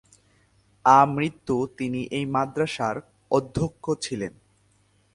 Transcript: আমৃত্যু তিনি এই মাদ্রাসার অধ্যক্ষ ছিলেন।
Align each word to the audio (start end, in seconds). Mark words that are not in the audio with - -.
আমৃত্যু 0.85 1.55
তিনি 1.77 2.01
এই 2.11 2.25
মাদ্রাসার 2.25 2.95
অধ্যক্ষ 3.31 3.85
ছিলেন। 4.01 4.33